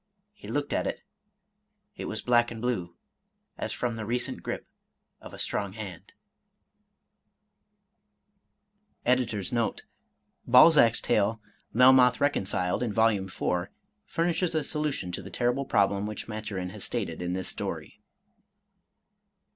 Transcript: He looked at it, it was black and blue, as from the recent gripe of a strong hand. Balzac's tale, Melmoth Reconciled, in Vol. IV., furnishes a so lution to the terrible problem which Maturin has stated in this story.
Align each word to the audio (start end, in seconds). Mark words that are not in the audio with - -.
He 0.33 0.47
looked 0.47 0.73
at 0.73 0.87
it, 0.87 1.03
it 1.95 2.05
was 2.05 2.23
black 2.23 2.49
and 2.49 2.59
blue, 2.59 2.95
as 3.55 3.71
from 3.71 3.95
the 3.97 4.03
recent 4.03 4.41
gripe 4.41 4.65
of 5.21 5.31
a 5.31 5.37
strong 5.37 5.73
hand. 5.73 6.13
Balzac's 9.05 11.01
tale, 11.01 11.39
Melmoth 11.71 12.19
Reconciled, 12.19 12.81
in 12.81 12.91
Vol. 12.91 13.09
IV., 13.09 13.67
furnishes 14.07 14.55
a 14.55 14.63
so 14.63 14.81
lution 14.81 15.13
to 15.13 15.21
the 15.21 15.29
terrible 15.29 15.65
problem 15.65 16.07
which 16.07 16.27
Maturin 16.27 16.71
has 16.71 16.83
stated 16.83 17.21
in 17.21 17.33
this 17.33 17.47
story. 17.49 18.01